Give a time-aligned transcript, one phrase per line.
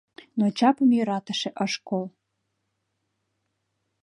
[0.37, 2.05] Но чапым йӧратыше ыш кол.